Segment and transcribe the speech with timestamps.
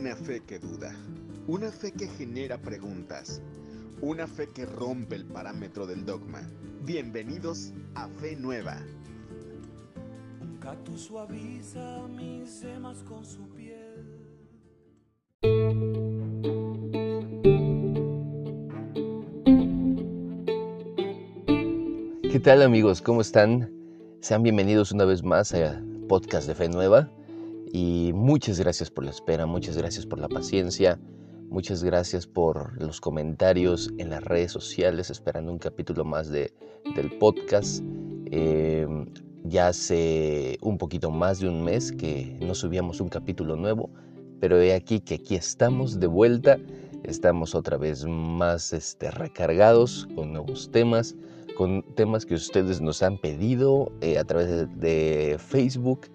[0.00, 0.96] una fe que duda,
[1.46, 3.42] una fe que genera preguntas,
[4.00, 6.40] una fe que rompe el parámetro del dogma.
[6.86, 8.78] Bienvenidos a Fe Nueva.
[10.40, 14.06] Un gato suaviza mis semas con su piel.
[22.22, 23.02] ¿Qué tal amigos?
[23.02, 23.70] ¿Cómo están?
[24.22, 27.12] Sean bienvenidos una vez más a Podcast de Fe Nueva
[27.72, 30.98] y muchas gracias por la espera, muchas gracias por la paciencia,
[31.48, 36.52] muchas gracias por los comentarios en las redes sociales esperando un capítulo más de,
[36.94, 37.82] del podcast.
[38.32, 38.86] Eh,
[39.44, 43.90] ya hace un poquito más de un mes que no subíamos un capítulo nuevo,
[44.38, 46.58] pero he aquí que aquí estamos de vuelta,
[47.04, 51.16] estamos otra vez más este, recargados con nuevos temas
[51.60, 56.06] con temas que ustedes nos han pedido eh, a través de, Facebook,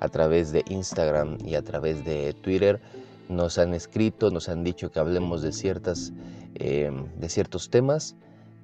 [0.00, 2.80] a través de Instagram y a través de Twitter.
[3.28, 6.12] Nos han escrito, nos han dicho que hablemos de, ciertas,
[6.54, 8.16] em, de ciertos temas.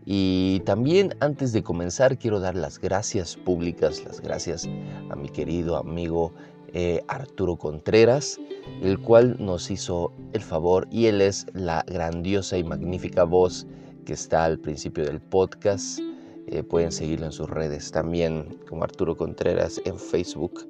[0.07, 4.69] Y también antes de comenzar quiero dar las gracias públicas, las gracias
[5.09, 6.33] a mi querido amigo
[6.75, 8.39] eh, Arturo Contreras,
[8.83, 13.67] el cual nos hizo el favor y él es la grandiosa y magnífica voz
[14.05, 16.01] que está al principio del podcast
[16.47, 20.67] eh, pueden seguirlo en sus redes también como Arturo Contreras en Facebook.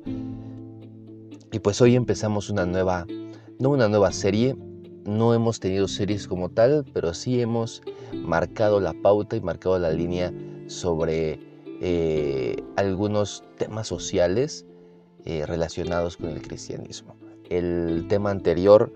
[1.55, 3.07] Y pues hoy empezamos una nueva,
[3.61, 4.57] no una nueva serie,
[5.05, 7.81] no hemos tenido series como tal, pero sí hemos
[8.13, 10.35] marcado la pauta y marcado la línea
[10.67, 11.39] sobre
[11.81, 14.67] eh, algunos temas sociales
[15.27, 17.15] eh, relacionados con el cristianismo.
[17.49, 18.93] El tema anterior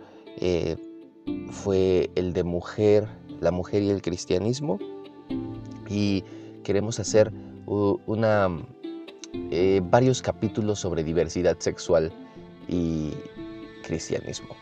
[1.52, 3.06] fue el de mujer,
[3.40, 4.80] la mujer y el cristianismo.
[5.88, 6.24] Y
[6.64, 7.32] queremos hacer
[7.66, 8.48] una,
[9.32, 12.12] eh, varios capítulos sobre diversidad sexual
[12.68, 13.12] y
[13.82, 14.54] cristianismo.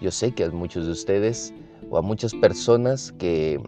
[0.00, 1.52] Yo sé que a muchos de ustedes
[1.90, 3.60] o a muchas personas que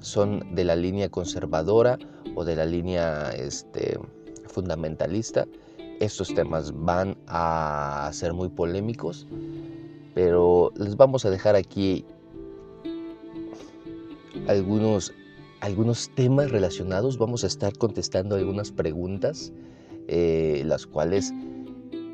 [0.00, 1.98] son de la línea conservadora
[2.34, 3.98] o de la línea este,
[4.46, 5.46] fundamentalista,
[5.98, 9.26] estos temas van a ser muy polémicos,
[10.14, 12.04] pero les vamos a dejar aquí
[14.46, 15.12] algunos
[15.60, 17.18] algunos temas relacionados.
[17.18, 19.52] Vamos a estar contestando algunas preguntas,
[20.08, 21.32] eh, las cuales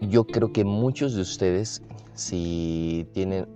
[0.00, 1.82] yo creo que muchos de ustedes,
[2.14, 3.46] si tienen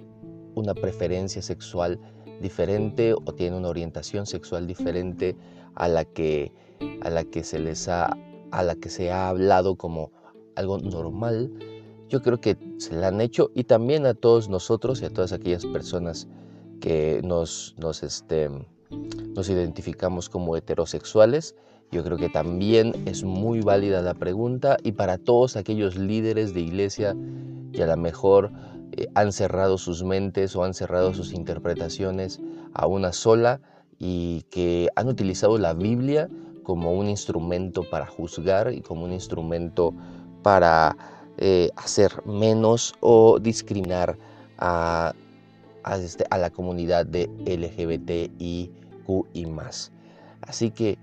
[0.54, 1.98] una preferencia sexual
[2.40, 5.36] diferente o tienen una orientación sexual diferente
[5.74, 6.52] a la que,
[7.02, 8.16] a la que se les ha,
[8.50, 10.12] a la que se ha hablado como
[10.56, 11.52] algo normal,
[12.08, 15.32] yo creo que se la han hecho y también a todos nosotros y a todas
[15.32, 16.26] aquellas personas
[16.80, 18.50] que nos, nos, este,
[19.34, 21.54] nos identificamos como heterosexuales.
[21.92, 26.60] Yo creo que también es muy válida la pregunta y para todos aquellos líderes de
[26.60, 27.16] iglesia
[27.72, 28.52] que a lo mejor
[28.92, 32.40] eh, han cerrado sus mentes o han cerrado sus interpretaciones
[32.74, 33.60] a una sola
[33.98, 36.28] y que han utilizado la Biblia
[36.62, 39.92] como un instrumento para juzgar y como un instrumento
[40.42, 40.96] para
[41.38, 44.16] eh, hacer menos o discriminar
[44.58, 45.14] a,
[46.00, 48.70] este, la comunidad de LGBTI
[49.32, 49.90] y más.
[50.42, 50.98] Así que,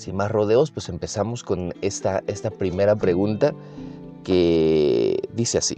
[0.00, 3.54] sin más rodeos, pues empezamos con esta, esta primera pregunta
[4.24, 5.76] que dice así.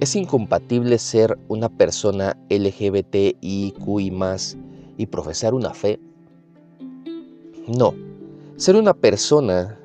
[0.00, 4.56] ¿Es incompatible ser una persona LGBTIQ más
[4.96, 6.00] y profesar una fe?
[7.66, 7.94] No.
[8.56, 9.78] Ser una persona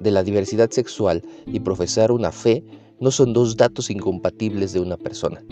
[0.00, 2.64] de la diversidad sexual y profesar una fe
[2.98, 5.42] no son dos datos incompatibles de una persona.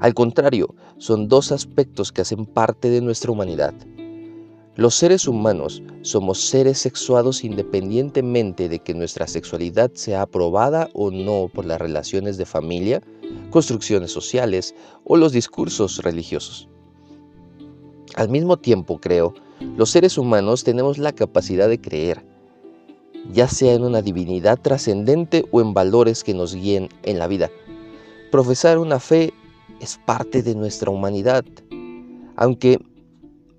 [0.00, 3.74] Al contrario, son dos aspectos que hacen parte de nuestra humanidad.
[4.76, 11.48] Los seres humanos somos seres sexuados independientemente de que nuestra sexualidad sea aprobada o no
[11.50, 13.02] por las relaciones de familia,
[13.48, 16.68] construcciones sociales o los discursos religiosos.
[18.16, 19.32] Al mismo tiempo, creo,
[19.78, 22.26] los seres humanos tenemos la capacidad de creer,
[23.32, 27.50] ya sea en una divinidad trascendente o en valores que nos guíen en la vida.
[28.30, 29.32] Profesar una fe
[29.80, 31.46] es parte de nuestra humanidad.
[32.36, 32.78] Aunque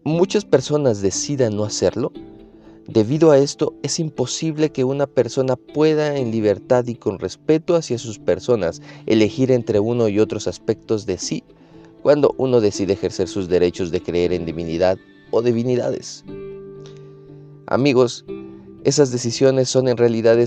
[0.07, 2.11] muchas personas decidan no hacerlo,
[2.87, 7.97] debido a esto es imposible que una persona pueda en libertad y con respeto hacia
[7.97, 11.43] sus personas elegir entre uno y otros aspectos de sí
[12.01, 14.97] cuando uno decide ejercer sus derechos de creer en divinidad
[15.31, 16.23] o divinidades.
[17.65, 18.23] Amigos,
[18.85, 20.37] esas decisiones son en realidad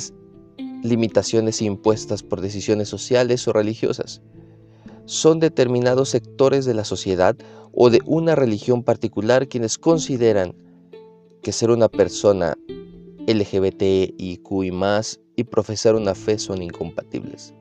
[0.82, 4.22] limitaciones impuestas por decisiones sociales o religiosas
[5.10, 7.36] son determinados sectores de la sociedad
[7.72, 10.54] o de una religión particular quienes consideran
[11.42, 12.56] que ser una persona
[13.26, 17.52] LGBTIQ y más y profesar una fe son incompatibles.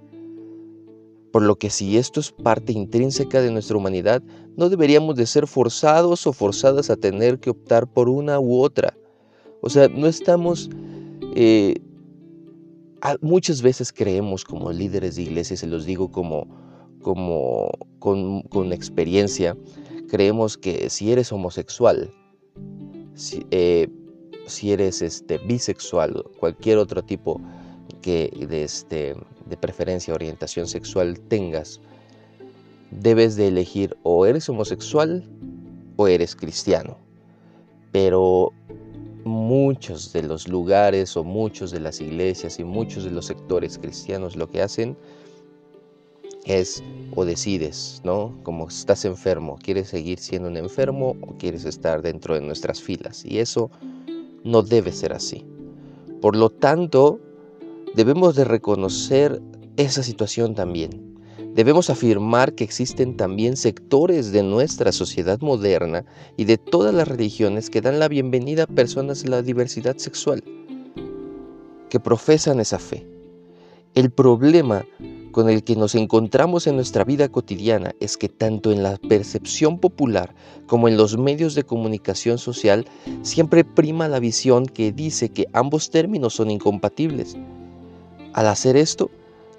[1.32, 4.22] Por lo que si esto es parte intrínseca de nuestra humanidad,
[4.56, 8.96] no deberíamos de ser forzados o forzadas a tener que optar por una u otra.
[9.62, 10.70] O sea, no estamos...
[11.34, 11.82] Eh,
[13.22, 16.69] muchas veces creemos como líderes de iglesia, se los digo como,
[17.02, 19.58] como con, experiencia,
[20.10, 22.12] creemos que si eres homosexual,
[23.16, 23.88] si, eh,
[24.48, 27.42] si eres este, bisexual, cualquier otro tipo
[28.02, 29.16] que de, este,
[29.46, 31.82] de preferencia, orientación sexual tengas,
[32.92, 35.24] debes de elegir o eres homosexual
[35.98, 36.98] o eres cristiano.
[37.92, 38.54] Pero
[39.26, 44.36] muchos de los lugares o muchos de las iglesias y muchos de los sectores cristianos
[44.36, 44.98] lo que hacen
[46.46, 46.84] es
[47.16, 48.38] o decides, ¿no?
[48.44, 53.26] Como estás enfermo, ¿quieres seguir siendo un enfermo o quieres estar dentro de nuestras filas?
[53.26, 53.72] Y eso
[54.44, 55.46] no debe ser así.
[56.22, 57.20] Por lo tanto,
[57.96, 59.42] debemos de reconocer
[59.78, 61.10] esa situación también.
[61.56, 66.06] Debemos afirmar que existen también sectores de nuestra sociedad moderna
[66.38, 70.44] y de todas las religiones que dan la bienvenida a personas de la diversidad sexual,
[71.90, 73.08] que profesan esa fe.
[73.96, 74.86] El problema
[75.32, 79.80] con el que nos encontramos en nuestra vida cotidiana es que tanto en la percepción
[79.80, 80.34] popular
[80.68, 82.86] como en los medios de comunicación social
[83.22, 87.38] siempre prima la visión que dice que ambos términos son incompatibles.
[88.34, 89.10] Al hacer esto,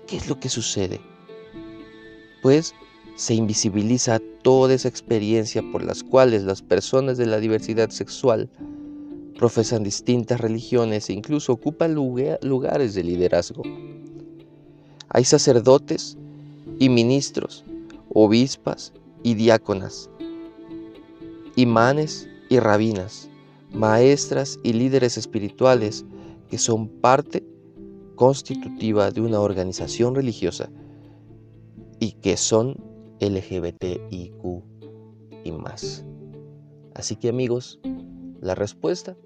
[0.06, 1.00] ¿qué es lo que sucede?
[2.43, 2.75] Pues
[3.16, 8.49] se invisibiliza toda esa experiencia por las cuales las personas de la diversidad sexual
[9.38, 13.62] profesan distintas religiones e incluso ocupan lugares de liderazgo.
[15.12, 16.17] Hay sacerdotes
[16.79, 17.65] y ministros,
[18.15, 18.93] obispas
[19.25, 20.09] y diáconas,
[21.57, 23.29] imanes y rabinas,
[23.73, 26.05] maestras y líderes espirituales
[26.49, 27.45] que son parte
[28.15, 30.71] constitutiva de una organización religiosa
[31.99, 32.77] y que son
[33.19, 34.62] LGBTIQ
[35.43, 36.05] y más.
[36.95, 37.81] Así que amigos,
[38.41, 39.17] la respuesta,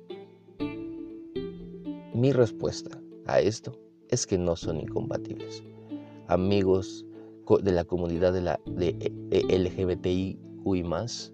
[2.15, 3.79] mi respuesta a esto
[4.09, 5.63] es que no son incompatibles
[6.35, 7.07] amigos
[7.63, 11.33] de la comunidad de, la, de LGBTIQ y más,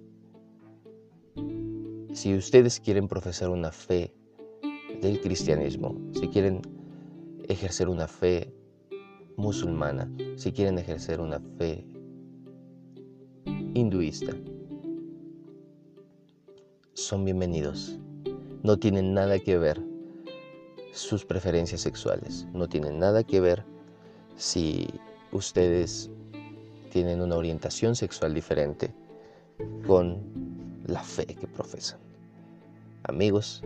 [2.12, 4.14] si ustedes quieren profesar una fe
[5.00, 6.60] del cristianismo, si quieren
[7.48, 8.52] ejercer una fe
[9.36, 11.86] musulmana, si quieren ejercer una fe
[13.74, 14.32] hinduista,
[16.94, 17.98] son bienvenidos.
[18.62, 19.82] No tienen nada que ver
[20.92, 23.64] sus preferencias sexuales, no tienen nada que ver
[24.40, 24.88] si
[25.32, 26.08] ustedes
[26.90, 28.90] tienen una orientación sexual diferente
[29.86, 30.18] con
[30.86, 31.98] la fe que profesan.
[33.02, 33.62] Amigos,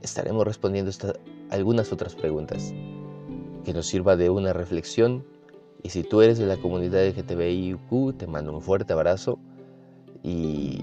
[0.00, 0.92] estaremos respondiendo
[1.50, 2.72] algunas otras preguntas
[3.64, 5.24] que nos sirva de una reflexión
[5.82, 9.40] y si tú eres de la comunidad LGTBIQ, te mando un fuerte abrazo
[10.22, 10.78] y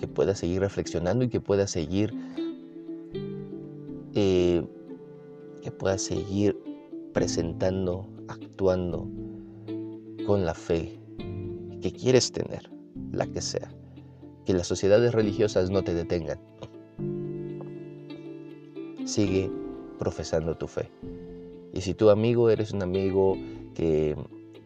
[0.00, 2.14] que puedas seguir reflexionando y que puedas seguir
[4.14, 4.64] eh,
[5.62, 6.65] que puedas seguir
[7.16, 9.08] presentando, actuando
[10.26, 11.00] con la fe
[11.80, 12.70] que quieres tener,
[13.10, 13.70] la que sea.
[14.44, 16.38] Que las sociedades religiosas no te detengan.
[19.06, 19.50] Sigue
[19.98, 20.90] profesando tu fe.
[21.72, 23.38] Y si tu amigo eres un amigo
[23.72, 24.14] que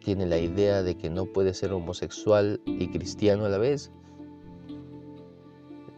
[0.00, 3.92] tiene la idea de que no puede ser homosexual y cristiano a la vez,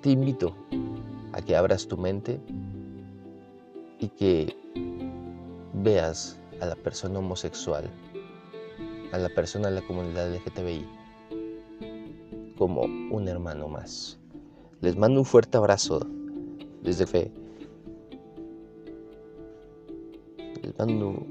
[0.02, 0.54] te invito
[1.32, 2.42] a que abras tu mente
[3.98, 4.54] y que
[5.72, 7.90] veas a la persona homosexual,
[9.10, 10.86] a la persona de la comunidad LGTBI,
[12.56, 14.20] como un hermano más.
[14.80, 16.06] Les mando un fuerte abrazo
[16.82, 17.32] desde fe.
[20.62, 21.26] Les mando...